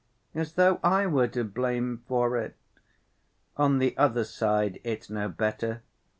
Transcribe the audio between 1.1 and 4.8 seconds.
to blame for it. On the other side